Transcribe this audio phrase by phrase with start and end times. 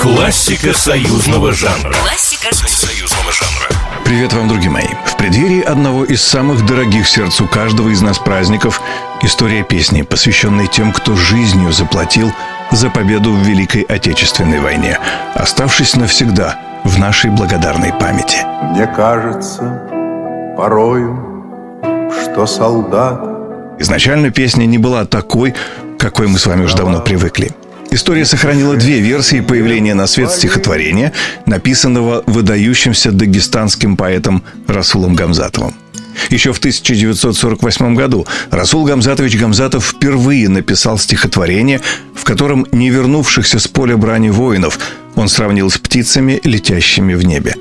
[0.00, 1.92] Классика союзного жанра.
[1.92, 3.68] Классика Союзного жанра.
[4.04, 4.86] Привет вам, друзья мои.
[5.04, 8.80] В преддверии одного из самых дорогих сердцу каждого из нас праздников
[9.22, 12.32] история песни, посвященной тем, кто жизнью заплатил
[12.70, 14.98] за победу в Великой Отечественной войне,
[15.34, 18.38] оставшись навсегда в нашей благодарной памяти.
[18.72, 19.82] Мне кажется
[20.56, 21.82] порою,
[22.22, 23.20] что солдат
[23.80, 25.54] Изначально песня не была такой,
[25.98, 27.50] какой мы с вами уже давно привыкли.
[27.92, 31.12] История сохранила две версии появления на свет стихотворения,
[31.46, 35.74] написанного выдающимся дагестанским поэтом Расулом Гамзатовым.
[36.28, 41.80] Еще в 1948 году Расул Гамзатович Гамзатов впервые написал стихотворение,
[42.14, 44.78] в котором не вернувшихся с поля брани воинов
[45.16, 47.56] он сравнил с птицами, летящими в небе.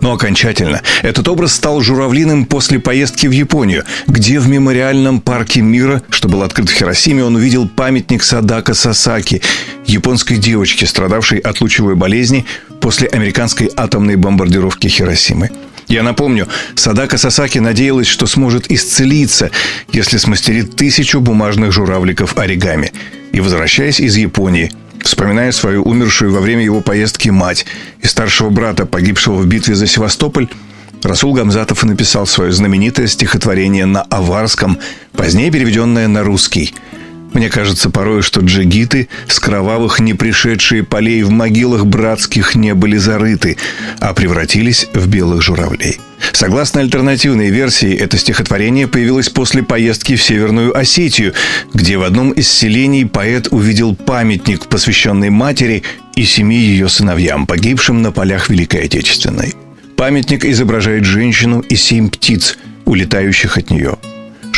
[0.00, 6.02] Но окончательно этот образ стал журавлиным после поездки в Японию, где в мемориальном парке мира,
[6.10, 9.42] что был открыт в Хиросиме, он увидел памятник Садака Сасаки,
[9.84, 12.46] японской девочке, страдавшей от лучевой болезни
[12.80, 15.50] после американской атомной бомбардировки Хиросимы.
[15.88, 16.46] Я напомню,
[16.76, 19.50] Садака Сасаки надеялась, что сможет исцелиться,
[19.92, 22.92] если смастерит тысячу бумажных журавликов оригами.
[23.32, 24.70] И, возвращаясь из Японии,
[25.10, 27.66] вспоминая свою умершую во время его поездки мать
[28.00, 30.48] и старшего брата, погибшего в битве за Севастополь,
[31.02, 34.78] Расул Гамзатов и написал свое знаменитое стихотворение на аварском,
[35.12, 36.74] позднее переведенное на русский–
[37.32, 42.96] мне кажется порой, что джигиты с кровавых не пришедшие полей в могилах братских не были
[42.96, 43.56] зарыты,
[44.00, 46.00] а превратились в белых журавлей.
[46.40, 51.34] Согласно альтернативной версии, это стихотворение появилось после поездки в Северную Осетию,
[51.74, 55.82] где в одном из селений поэт увидел памятник, посвященный матери
[56.16, 59.52] и семи ее сыновьям, погибшим на полях Великой Отечественной.
[59.96, 63.98] Памятник изображает женщину и семь птиц, улетающих от нее–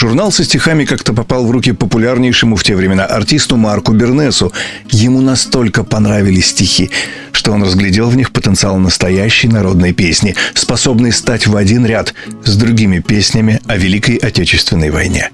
[0.03, 4.53] Журнал со стихами как-то попал в руки популярнейшему в те времена артисту Марку Бернесу.
[4.91, 6.91] Ему настолько понравились стихи,
[7.31, 12.57] что он разглядел в них потенциал настоящей народной песни, способной стать в один ряд с
[12.57, 15.31] другими песнями о Великой Отечественной войне.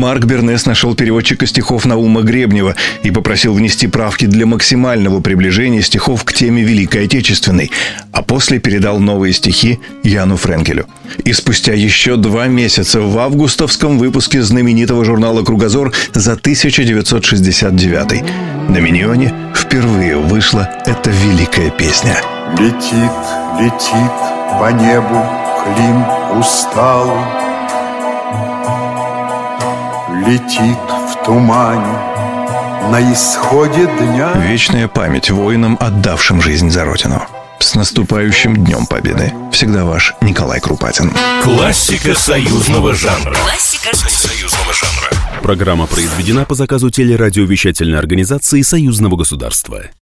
[0.00, 6.24] Марк Бернес нашел переводчика стихов Наума Гребнева и попросил внести правки для максимального приближения стихов
[6.24, 7.70] к теме Великой Отечественной,
[8.10, 10.86] а после передал новые стихи Яну Френкелю.
[11.24, 18.24] И спустя еще два месяца в августовском выпуске знаменитого журнала «Кругозор» за 1969
[18.70, 22.16] на Миньоне впервые вышла эта великая песня.
[22.58, 23.12] Летит,
[23.60, 24.12] летит
[24.58, 25.26] по небу
[25.62, 27.49] Клим усталый
[30.30, 31.92] Летит в тумане
[32.92, 37.20] на исходе дня Вечная память воинам, отдавшим жизнь за Родину.
[37.58, 39.32] С наступающим Днем Победы.
[39.50, 41.12] Всегда ваш Николай Крупатин.
[41.42, 43.34] Классика союзного жанра.
[43.34, 45.10] Классика Союзного жанра.
[45.42, 49.90] Программа произведена по заказу телерадиовещательной организации Союзного государства.